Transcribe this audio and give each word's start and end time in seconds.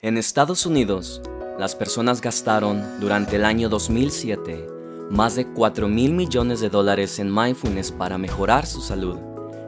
En 0.00 0.16
Estados 0.16 0.64
Unidos, 0.64 1.20
las 1.58 1.74
personas 1.74 2.20
gastaron 2.20 3.00
durante 3.00 3.34
el 3.34 3.44
año 3.44 3.68
2007 3.68 4.68
más 5.10 5.34
de 5.34 5.44
4 5.44 5.88
mil 5.88 6.12
millones 6.12 6.60
de 6.60 6.68
dólares 6.68 7.18
en 7.18 7.34
mindfulness 7.34 7.90
para 7.90 8.16
mejorar 8.16 8.64
su 8.64 8.80
salud. 8.80 9.18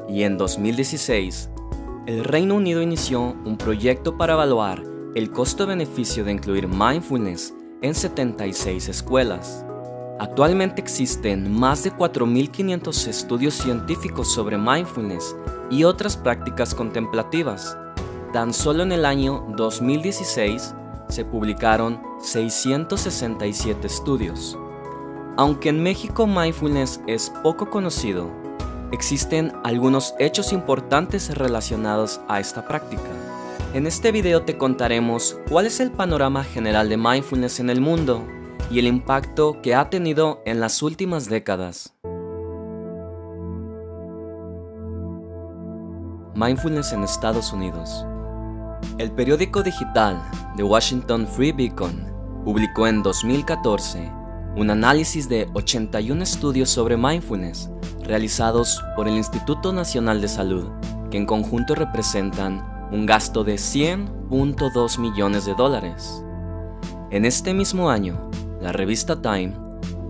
Y 0.09 0.23
en 0.23 0.39
2016, 0.39 1.51
el 2.07 2.23
Reino 2.23 2.55
Unido 2.55 2.81
inició 2.81 3.21
un 3.45 3.59
proyecto 3.59 4.17
para 4.17 4.35
evaluar 4.35 4.85
el 5.17 5.33
costo-beneficio 5.33 6.23
de 6.23 6.31
incluir 6.31 6.69
mindfulness 6.69 7.53
en 7.83 7.93
76 7.93 8.89
escuelas. 8.89 9.65
Actualmente 10.21 10.81
existen 10.81 11.51
más 11.51 11.83
de 11.83 11.91
4.500 11.91 13.09
estudios 13.09 13.55
científicos 13.55 14.33
sobre 14.33 14.57
mindfulness 14.57 15.35
y 15.73 15.83
otras 15.83 16.17
prácticas 16.17 16.73
contemplativas 16.73 17.77
Tan 18.33 18.55
solo 18.55 18.85
en 18.85 18.93
el 18.93 19.05
año 19.05 19.45
2016 19.57 20.75
se 21.09 21.25
publicaron 21.25 22.01
667 22.21 23.89
estudios. 23.89 24.57
Aunque 25.37 25.71
en 25.71 25.83
México 25.83 26.29
mindfulness 26.29 27.01
es 27.09 27.33
poco 27.43 27.71
conocido, 27.71 28.31
existen 28.93 29.53
algunos 29.65 30.15
hechos 30.21 30.53
importantes 30.53 31.37
relacionados 31.37 32.21
a 32.29 32.39
esta 32.39 32.69
práctica. 32.69 33.03
En 33.75 33.89
este 33.89 34.13
video 34.13 34.43
te 34.45 34.57
contaremos 34.57 35.37
cuál 35.49 35.67
es 35.67 35.81
el 35.81 35.91
panorama 35.91 36.45
general 36.45 36.89
de 36.89 36.97
mindfulness 36.97 37.59
en 37.59 37.69
el 37.69 37.81
mundo 37.81 38.25
y 38.71 38.79
el 38.79 38.87
impacto 38.87 39.61
que 39.61 39.75
ha 39.75 39.91
tenido 39.91 40.41
en 40.47 40.61
las 40.61 40.83
últimas 40.83 41.29
décadas. 41.29 41.95
Mindfulness 46.37 46.93
en 46.93 47.03
Estados 47.03 47.53
Unidos. 47.53 48.07
El 49.01 49.13
periódico 49.13 49.63
digital 49.63 50.23
The 50.57 50.63
Washington 50.63 51.27
Free 51.27 51.53
Beacon 51.53 52.05
publicó 52.45 52.87
en 52.87 53.03
2014 53.03 54.13
un 54.57 54.69
análisis 54.69 55.27
de 55.27 55.49
81 55.55 56.23
estudios 56.23 56.69
sobre 56.69 56.99
mindfulness 56.99 57.71
realizados 58.03 58.85
por 58.97 59.09
el 59.09 59.15
Instituto 59.15 59.73
Nacional 59.73 60.21
de 60.21 60.29
Salud, 60.29 60.69
que 61.11 61.17
en 61.17 61.25
conjunto 61.25 61.75
representan 61.75 62.89
un 62.93 63.07
gasto 63.07 63.43
de 63.43 63.55
100.2 63.55 64.99
millones 64.99 65.47
de 65.47 65.55
dólares. 65.55 66.23
En 67.11 67.25
este 67.25 67.55
mismo 67.55 67.89
año, 67.89 68.31
la 68.61 68.73
revista 68.73 69.23
Time 69.23 69.55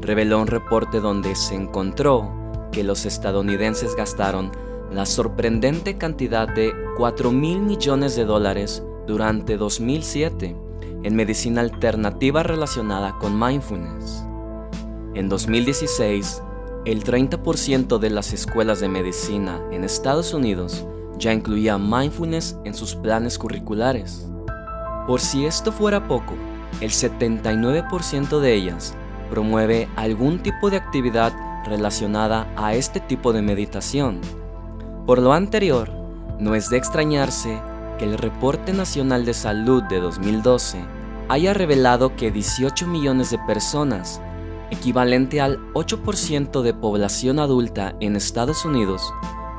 reveló 0.01 0.41
un 0.41 0.49
reporte 0.49 0.99
donde 0.99 1.37
se 1.37 1.55
encontró 1.55 2.35
que 2.73 2.83
los 2.83 3.07
estadounidenses 3.07 3.95
gastaron 3.95 4.51
la 4.93 5.07
sorprendente 5.07 5.97
cantidad 5.97 6.49
de 6.49 6.75
4 6.97 7.31
mil 7.31 7.61
millones 7.61 8.17
de 8.17 8.25
dólares 8.25 8.83
durante 9.07 9.57
2007 9.57 10.57
en 11.03 11.15
medicina 11.15 11.61
alternativa 11.61 12.43
relacionada 12.43 13.17
con 13.19 13.39
mindfulness. 13.39 14.25
En 15.15 15.29
2016, 15.29 16.43
el 16.87 17.05
30% 17.05 17.99
de 17.99 18.11
las 18.11 18.33
escuelas 18.33 18.81
de 18.81 18.89
medicina 18.89 19.61
en 19.71 19.85
Estados 19.85 20.35
Unidos 20.35 20.85
ya 21.19 21.33
incluía 21.33 21.79
mindfulness 21.79 22.57
en 22.65 22.75
sus 22.75 22.97
planes 22.97 23.39
curriculares. 23.39 24.29
Por 25.07 25.21
si 25.21 25.47
esto 25.47 25.73
fuera 25.73 26.09
poco, 26.09 26.35
el 26.81 26.91
79% 26.91 28.41
de 28.41 28.55
ellas 28.55 28.95
promueve 29.31 29.89
algún 29.97 30.43
tipo 30.43 30.71
de 30.71 30.79
actividad 30.79 31.33
relacionada 31.65 32.53
a 32.57 32.75
este 32.75 33.01
tipo 33.01 33.33
de 33.33 33.43
meditación 33.43 34.21
por 35.07 35.21
lo 35.21 35.33
anterior, 35.33 35.91
no 36.39 36.55
es 36.55 36.71
de 36.71 36.77
extrañarse 36.77 37.61
que 37.99 38.05
el 38.05 38.17
Reporte 38.17 38.73
Nacional 38.73 39.25
de 39.25 39.35
Salud 39.35 39.83
de 39.85 40.01
2012 40.01 40.85
haya 41.29 41.55
revelado 41.55 42.17
que 42.17 42.31
18 42.31 42.87
millones 42.87 43.31
de 43.31 43.39
personas, 43.47 44.21
equivalente 44.71 45.41
al 45.41 45.59
8% 45.75 46.63
de 46.63 46.75
población 46.75 47.39
adulta 47.39 47.95
en 48.01 48.17
Estados 48.17 48.65
Unidos, 48.65 49.03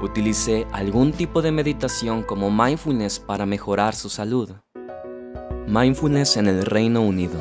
utilice 0.01 0.65
algún 0.71 1.13
tipo 1.13 1.41
de 1.41 1.51
meditación 1.51 2.23
como 2.23 2.49
mindfulness 2.49 3.19
para 3.19 3.45
mejorar 3.45 3.95
su 3.95 4.09
salud. 4.09 4.51
Mindfulness 5.67 6.37
en 6.37 6.47
el 6.47 6.65
Reino 6.65 7.01
Unido. 7.01 7.39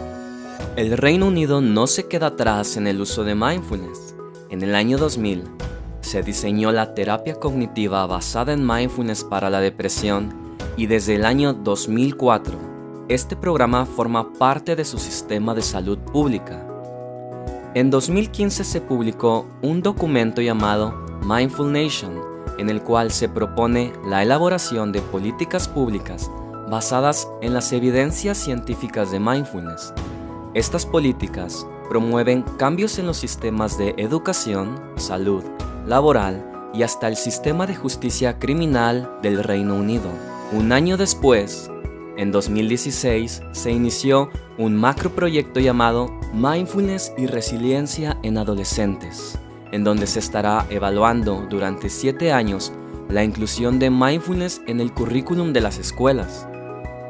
El 0.76 0.96
Reino 0.96 1.26
Unido 1.26 1.60
no 1.60 1.86
se 1.86 2.06
queda 2.06 2.28
atrás 2.28 2.76
en 2.76 2.86
el 2.86 3.00
uso 3.00 3.24
de 3.24 3.34
mindfulness. 3.34 4.14
En 4.50 4.62
el 4.62 4.74
año 4.74 4.98
2000, 4.98 5.44
se 6.10 6.24
diseñó 6.24 6.72
la 6.72 6.92
terapia 6.92 7.36
cognitiva 7.36 8.04
basada 8.04 8.52
en 8.52 8.66
mindfulness 8.66 9.22
para 9.22 9.48
la 9.48 9.60
depresión 9.60 10.56
y 10.76 10.86
desde 10.86 11.14
el 11.14 11.24
año 11.24 11.52
2004 11.52 12.58
este 13.08 13.36
programa 13.36 13.86
forma 13.86 14.32
parte 14.32 14.74
de 14.74 14.84
su 14.84 14.98
sistema 14.98 15.54
de 15.54 15.62
salud 15.62 15.98
pública. 15.98 16.66
En 17.74 17.90
2015 17.90 18.64
se 18.64 18.80
publicó 18.80 19.46
un 19.62 19.82
documento 19.82 20.42
llamado 20.42 20.92
Mindful 21.22 21.70
Nation, 21.70 22.20
en 22.58 22.70
el 22.70 22.82
cual 22.82 23.12
se 23.12 23.28
propone 23.28 23.92
la 24.04 24.24
elaboración 24.24 24.90
de 24.90 25.02
políticas 25.02 25.68
públicas 25.68 26.28
basadas 26.68 27.28
en 27.40 27.54
las 27.54 27.72
evidencias 27.72 28.36
científicas 28.36 29.12
de 29.12 29.20
mindfulness. 29.20 29.94
Estas 30.54 30.84
políticas 30.86 31.64
promueven 31.90 32.42
cambios 32.56 33.00
en 33.00 33.06
los 33.06 33.16
sistemas 33.16 33.76
de 33.76 33.96
educación, 33.98 34.80
salud, 34.94 35.42
laboral 35.88 36.70
y 36.72 36.84
hasta 36.84 37.08
el 37.08 37.16
sistema 37.16 37.66
de 37.66 37.74
justicia 37.74 38.38
criminal 38.38 39.18
del 39.22 39.42
Reino 39.42 39.74
Unido. 39.74 40.08
Un 40.52 40.70
año 40.70 40.96
después, 40.96 41.68
en 42.16 42.30
2016, 42.30 43.42
se 43.50 43.72
inició 43.72 44.30
un 44.56 44.76
macroproyecto 44.76 45.58
llamado 45.58 46.08
Mindfulness 46.32 47.12
y 47.18 47.26
Resiliencia 47.26 48.18
en 48.22 48.38
Adolescentes, 48.38 49.36
en 49.72 49.82
donde 49.82 50.06
se 50.06 50.20
estará 50.20 50.66
evaluando 50.70 51.44
durante 51.50 51.90
siete 51.90 52.32
años 52.32 52.72
la 53.08 53.24
inclusión 53.24 53.80
de 53.80 53.90
mindfulness 53.90 54.62
en 54.68 54.80
el 54.80 54.92
currículum 54.94 55.52
de 55.52 55.60
las 55.60 55.78
escuelas. 55.78 56.46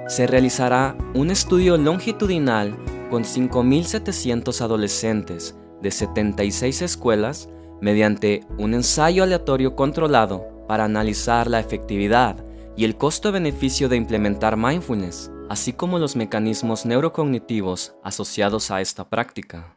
Se 0.09 0.27
realizará 0.27 0.97
un 1.13 1.31
estudio 1.31 1.77
longitudinal 1.77 2.79
con 3.11 3.25
5.700 3.25 4.61
adolescentes 4.63 5.57
de 5.83 5.91
76 5.91 6.83
escuelas 6.83 7.49
mediante 7.81 8.47
un 8.59 8.75
ensayo 8.75 9.25
aleatorio 9.25 9.75
controlado 9.75 10.47
para 10.69 10.85
analizar 10.85 11.49
la 11.49 11.61
efectividad 11.61 12.45
y 12.77 12.85
el 12.85 12.97
costo-beneficio 12.97 13.89
de 13.89 13.97
implementar 13.97 14.57
mindfulness, 14.57 15.31
así 15.49 15.73
como 15.73 15.99
los 15.99 16.17
mecanismos 16.17 16.87
neurocognitivos 16.87 17.95
asociados 18.05 18.71
a 18.71 18.81
esta 18.81 19.09
práctica. 19.09 19.77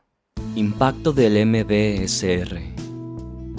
Impacto 0.55 1.11
del 1.13 1.45
MBSR. 1.45 2.61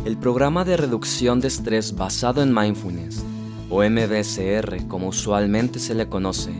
El 0.04 0.16
programa 0.18 0.64
de 0.64 0.76
reducción 0.76 1.40
de 1.40 1.48
estrés 1.48 1.96
basado 1.96 2.42
en 2.42 2.54
mindfulness, 2.54 3.24
o 3.70 3.82
MBSR 3.82 4.86
como 4.86 5.08
usualmente 5.08 5.78
se 5.78 5.94
le 5.94 6.08
conoce, 6.08 6.52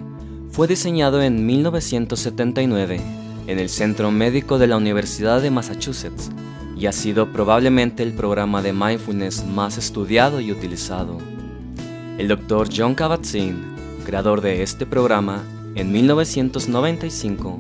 fue 0.55 0.69
diseñado 0.69 1.21
en 1.21 1.45
1979 1.45 3.01
en 3.49 3.59
el 3.59 3.69
Centro 3.69 4.13
Médico 4.13 4.57
de 4.57 4.69
la 4.69 4.77
Universidad 4.77 5.43
de 5.43 5.51
Massachusetts 5.51 6.31
y 6.77 6.87
ha 6.87 6.93
sido 6.93 7.33
probablemente 7.33 8.05
el 8.05 8.13
programa 8.13 8.63
de 8.63 8.73
mindfulness 8.73 9.45
más 9.45 9.79
estudiado 9.79 10.41
y 10.41 10.53
utilizado. 10.53 11.19
El 12.19 12.29
Dr. 12.29 12.69
John 12.73 12.95
Kabat-Zinn, 12.95 13.65
creador 14.07 14.43
de 14.43 14.63
este 14.63 14.87
programa, 14.87 15.43
en 15.75 15.91
1995 15.91 17.59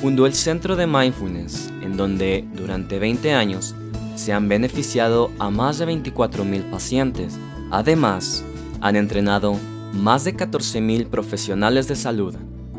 fundó 0.00 0.24
el 0.24 0.34
Centro 0.34 0.76
de 0.76 0.86
Mindfulness, 0.86 1.72
en 1.82 1.96
donde 1.96 2.44
durante 2.54 3.00
20 3.00 3.32
años 3.32 3.74
se 4.14 4.32
han 4.32 4.48
beneficiado 4.48 5.32
a 5.40 5.50
más 5.50 5.78
de 5.78 5.88
24.000 5.88 6.70
pacientes. 6.70 7.36
Además, 7.72 8.44
han 8.80 8.94
entrenado 8.94 9.58
más 9.92 10.24
de 10.24 10.36
14.000 10.36 11.06
profesionales 11.08 11.88
de 11.88 11.96
salud 11.96 12.34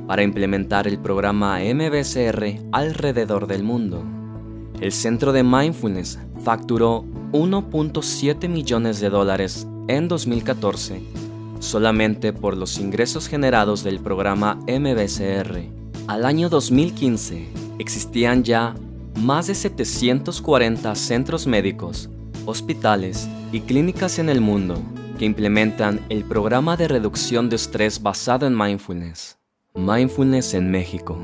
para 0.08 0.24
implementar 0.24 0.88
el 0.88 1.00
programa 1.00 1.60
MBSR 1.60 2.60
alrededor 2.72 3.48
del 3.48 3.64
mundo. 3.64 4.04
El 4.80 4.92
Centro 4.92 5.32
de 5.32 5.44
Mindfulness 5.44 6.20
facturó 6.44 7.06
1.7 7.32 8.50
millones 8.50 9.00
de 9.00 9.10
dólares 9.10 9.68
en 9.88 10.08
2014 10.08 11.22
solamente 11.62 12.34
por 12.34 12.58
los 12.58 12.80
ingresos 12.80 13.28
generados 13.28 13.84
del 13.84 14.00
programa 14.00 14.56
MBCR. 14.68 15.70
Al 16.08 16.26
año 16.26 16.50
2015 16.50 17.48
existían 17.80 18.44
ya 18.44 18.76
más 19.16 19.48
de 19.48 19.56
740 19.56 20.96
centros 20.96 21.48
médicos, 21.48 22.10
hospitales 22.46 23.30
y 23.52 23.62
clínicas 23.62 24.20
en 24.20 24.30
el 24.30 24.42
mundo 24.42 24.82
que 25.22 25.26
implementan 25.26 26.04
el 26.10 26.24
programa 26.24 26.78
de 26.78 26.88
reducción 26.88 27.48
de 27.48 27.56
estrés 27.56 28.02
basado 28.02 28.48
en 28.48 28.58
mindfulness. 28.58 29.38
Mindfulness 29.76 30.56
en 30.56 30.72
México. 30.72 31.16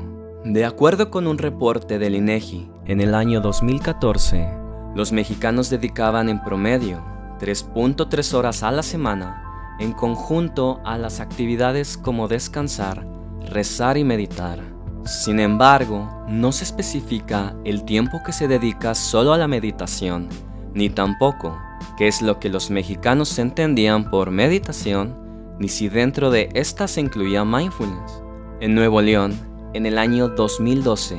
De 0.44 0.64
acuerdo 0.64 1.10
con 1.10 1.26
un 1.26 1.36
reporte 1.36 1.98
del 1.98 2.14
INEGI, 2.14 2.70
en 2.86 3.00
el 3.00 3.12
año 3.12 3.40
2014, 3.40 4.48
los 4.94 5.10
mexicanos 5.10 5.68
dedicaban 5.68 6.28
en 6.28 6.40
promedio 6.44 7.04
3.3 7.40 8.34
horas 8.34 8.62
a 8.62 8.70
la 8.70 8.84
semana 8.84 9.76
en 9.80 9.92
conjunto 9.92 10.80
a 10.84 10.96
las 10.96 11.18
actividades 11.18 11.96
como 11.98 12.28
descansar, 12.28 13.04
rezar 13.50 13.96
y 13.96 14.04
meditar. 14.04 14.60
Sin 15.06 15.40
embargo, 15.40 16.24
no 16.28 16.52
se 16.52 16.62
especifica 16.62 17.56
el 17.64 17.84
tiempo 17.84 18.20
que 18.24 18.32
se 18.32 18.46
dedica 18.46 18.94
solo 18.94 19.32
a 19.32 19.38
la 19.38 19.48
meditación, 19.48 20.28
ni 20.72 20.88
tampoco 20.88 21.58
qué 21.98 22.06
es 22.06 22.22
lo 22.22 22.38
que 22.38 22.48
los 22.48 22.70
mexicanos 22.70 23.36
entendían 23.40 24.08
por 24.08 24.30
meditación, 24.30 25.16
ni 25.58 25.68
si 25.68 25.88
dentro 25.88 26.30
de 26.30 26.48
esta 26.54 26.86
se 26.86 27.00
incluía 27.00 27.44
mindfulness. 27.44 28.22
En 28.60 28.76
Nuevo 28.76 29.02
León, 29.02 29.36
en 29.74 29.84
el 29.84 29.98
año 29.98 30.28
2012, 30.28 31.18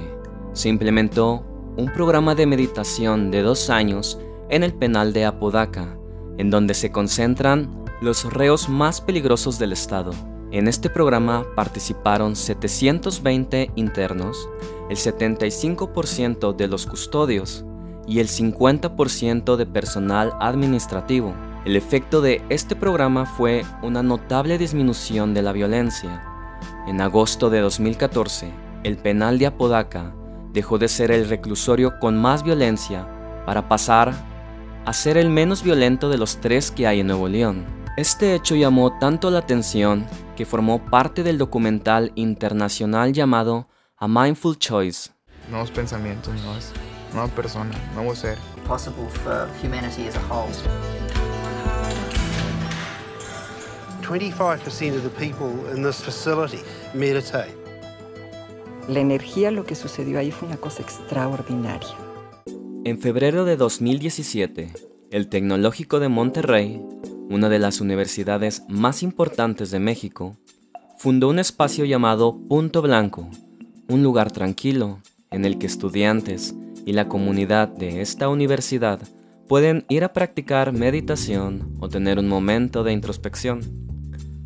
se 0.54 0.70
implementó 0.70 1.44
un 1.76 1.92
programa 1.92 2.34
de 2.34 2.46
meditación 2.46 3.30
de 3.30 3.42
dos 3.42 3.70
años 3.70 4.20
en 4.50 4.64
el 4.64 4.74
penal 4.74 5.12
de 5.12 5.26
Apodaca, 5.26 5.98
en 6.38 6.50
donde 6.50 6.74
se 6.74 6.94
concentran 6.94 7.84
los 8.02 8.24
reos 8.32 8.70
más 8.70 9.02
peligrosos 9.02 9.60
del 9.60 9.74
estado. 9.74 10.12
En 10.52 10.70
este 10.70 10.90
programa 10.90 11.46
participaron 11.58 12.38
720 12.38 13.72
internos, 13.76 14.50
el 14.90 14.96
75% 14.96 16.56
de 16.56 16.68
los 16.70 16.86
custodios 16.88 17.66
y 18.08 18.20
el 18.20 18.28
50% 18.28 19.56
de 19.56 19.66
personal 19.66 20.34
administrativo. 20.40 21.34
El 21.66 21.76
efecto 21.76 22.22
de 22.22 22.42
este 22.50 22.76
programa 22.76 23.26
fue 23.26 23.64
una 23.82 24.02
notable 24.02 24.58
disminución 24.58 25.34
de 25.34 25.42
la 25.42 25.52
violencia. 25.52 26.24
En 26.88 27.02
agosto 27.02 27.50
de 27.50 27.60
2014, 27.60 28.52
el 28.84 28.98
penal 28.98 29.38
de 29.38 29.48
Apodaca 29.48 30.14
dejó 30.54 30.78
de 30.78 30.88
ser 30.88 31.12
el 31.12 31.28
reclusorio 31.28 32.00
con 32.00 32.18
más 32.18 32.44
violencia 32.44 33.08
para 33.46 33.68
pasar 33.68 34.14
a 34.86 34.94
ser 34.94 35.18
el 35.18 35.30
menos 35.30 35.64
violento 35.64 36.10
de 36.10 36.18
los 36.18 36.38
tres 36.38 36.72
que 36.72 36.88
hay 36.88 37.02
en 37.02 37.08
Nuevo 37.08 37.28
León. 37.28 37.66
Este 37.98 38.34
hecho 38.34 38.56
llamó 38.56 38.98
tanto 38.98 39.30
la 39.30 39.40
atención 39.40 40.08
que 40.38 40.46
formó 40.46 40.86
parte 40.86 41.22
del 41.22 41.38
documental 41.38 42.14
internacional 42.16 43.12
llamado 43.12 43.68
A 43.98 44.08
Mindful 44.08 44.58
Choice. 44.58 45.12
Nuevos 45.50 45.70
pensamientos, 45.72 46.34
nuevas, 46.42 46.72
nueva 47.14 47.28
persona, 47.30 47.72
nuevo 47.94 48.16
ser. 48.16 48.38
Possible 48.68 49.08
for 49.24 49.50
humanity 49.62 50.08
as 50.08 50.16
a 50.16 50.22
whole. 50.30 50.50
25% 54.02 54.96
of 54.96 55.04
the 55.04 55.10
people 55.10 55.52
in 55.76 55.84
this 55.84 56.02
facility 56.02 56.60
meditate. 56.94 57.56
La 58.88 59.00
energía, 59.00 59.52
lo 59.52 59.66
que 59.66 59.76
sucedió 59.76 60.18
ahí 60.18 60.32
fue 60.32 60.48
una 60.48 60.58
cosa 60.58 60.82
extraordinaria. 60.82 61.96
En 62.86 63.00
febrero 63.00 63.46
de 63.46 63.56
2017, 63.56 64.74
el 65.12 65.30
Tecnológico 65.30 66.00
de 66.00 66.10
Monterrey, 66.10 66.82
una 67.30 67.50
de 67.50 67.60
las 67.60 67.82
universidades 67.82 68.64
más 68.68 69.04
importantes 69.04 69.70
de 69.70 69.80
México, 69.80 70.38
fundó 70.98 71.30
un 71.30 71.38
espacio 71.38 71.86
llamado 71.86 72.36
Punto 72.48 72.82
Blanco, 72.82 73.30
un 73.88 74.02
lugar 74.02 74.32
tranquilo 74.32 75.02
en 75.30 75.46
el 75.46 75.60
que 75.60 75.68
estudiantes 75.68 76.56
y 76.90 76.94
la 76.94 77.08
comunidad 77.08 77.68
de 77.68 78.02
esta 78.02 78.30
universidad 78.30 79.00
pueden 79.48 79.86
ir 79.90 80.04
a 80.04 80.12
practicar 80.12 80.74
meditación 80.74 81.76
o 81.80 81.88
tener 81.88 82.18
un 82.18 82.28
momento 82.28 82.84
de 82.84 82.94
introspección. 82.94 83.60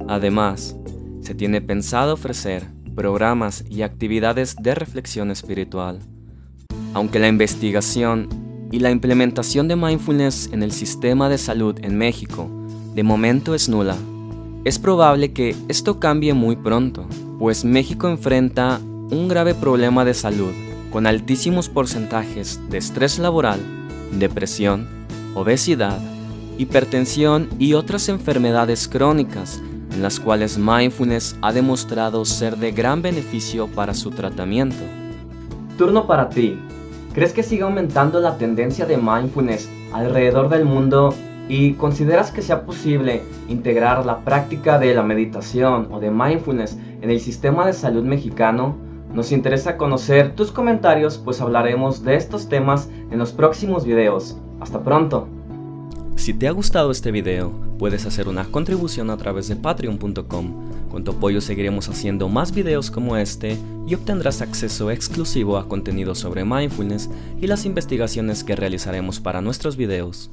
Además, 0.10 0.76
se 1.22 1.36
tiene 1.36 1.62
pensado 1.62 2.16
ofrecer 2.16 2.66
programas 2.96 3.64
y 3.70 3.84
actividades 3.84 4.58
de 4.62 4.76
reflexión 4.76 5.32
espiritual. 5.32 6.00
Aunque 6.94 7.18
la 7.18 7.30
investigación 7.30 8.28
y 8.74 8.80
la 8.80 8.92
implementación 8.92 9.70
de 9.70 9.78
mindfulness 9.78 10.50
en 10.52 10.64
el 10.64 10.74
sistema 10.74 11.30
de 11.30 11.38
salud 11.38 11.78
en 11.82 11.98
México 11.98 12.50
de 12.94 13.04
momento 13.04 13.56
es 13.56 13.70
nula, 13.70 13.96
es 14.66 14.80
probable 14.80 15.32
que 15.32 15.56
esto 15.70 15.98
cambie 15.98 16.34
muy 16.34 16.58
pronto, 16.58 17.08
pues 17.40 17.64
México 17.64 18.10
enfrenta 18.10 18.82
un 18.84 19.30
grave 19.30 19.56
problema 19.56 20.04
de 20.04 20.14
salud 20.14 20.52
con 20.94 21.08
altísimos 21.08 21.70
porcentajes 21.70 22.62
de 22.70 22.78
estrés 22.78 23.18
laboral, 23.18 23.60
depresión, 24.12 24.88
obesidad, 25.34 25.98
hipertensión 26.60 27.50
y 27.58 27.74
otras 27.74 28.10
enfermedades 28.10 28.88
crónicas 28.88 29.60
en 29.92 30.04
las 30.04 30.20
cuales 30.20 30.60
mindfulness 30.60 31.36
ha 31.42 31.52
demostrado 31.52 32.24
ser 32.26 32.58
de 32.58 32.74
gran 32.74 33.02
beneficio 33.02 33.66
para 33.66 33.96
su 33.96 34.12
tratamiento. 34.12 34.84
Turno 35.80 36.06
para 36.06 36.30
ti. 36.30 36.60
¿Crees 37.16 37.34
que 37.34 37.42
sigue 37.42 37.64
aumentando 37.64 38.20
la 38.20 38.38
tendencia 38.38 38.86
de 38.86 38.98
mindfulness 38.98 39.68
alrededor 39.94 40.50
del 40.50 40.64
mundo 40.64 41.16
y 41.50 41.74
consideras 41.74 42.30
que 42.30 42.44
sea 42.44 42.68
posible 42.68 43.24
integrar 43.50 44.06
la 44.06 44.20
práctica 44.20 44.78
de 44.78 44.94
la 44.94 45.02
meditación 45.02 45.88
o 45.92 46.00
de 46.00 46.12
mindfulness 46.12 46.78
en 47.02 47.10
el 47.10 47.20
sistema 47.20 47.66
de 47.66 47.74
salud 47.74 48.04
mexicano? 48.04 48.78
Nos 49.14 49.32
interesa 49.32 49.78
conocer 49.78 50.36
tus 50.36 50.52
comentarios, 50.52 51.20
pues 51.20 51.40
hablaremos 51.40 52.04
de 52.04 52.16
estos 52.16 52.50
temas 52.50 52.90
en 53.12 53.20
los 53.20 53.32
próximos 53.32 53.86
videos. 53.86 54.38
Hasta 54.60 54.84
pronto. 54.84 55.28
Si 56.16 56.34
te 56.34 56.48
ha 56.48 56.52
gustado 56.52 56.90
este 56.90 57.12
video, 57.12 57.52
puedes 57.78 58.06
hacer 58.06 58.28
una 58.28 58.46
contribución 58.46 59.10
a 59.10 59.18
través 59.18 59.48
de 59.50 59.56
patreon.com. 59.56 60.90
Con 60.90 61.04
tu 61.04 61.12
apoyo 61.12 61.42
seguiremos 61.42 61.90
haciendo 61.90 62.30
más 62.30 62.54
videos 62.54 62.90
como 62.90 63.18
este 63.18 63.58
y 63.86 63.94
obtendrás 63.94 64.42
acceso 64.42 64.90
exclusivo 64.90 65.58
a 65.58 65.68
contenido 65.68 66.16
sobre 66.16 66.46
mindfulness 66.46 67.10
y 67.42 67.48
las 67.48 67.66
investigaciones 67.66 68.44
que 68.44 68.56
realizaremos 68.56 69.20
para 69.20 69.42
nuestros 69.42 69.76
videos. 69.76 70.32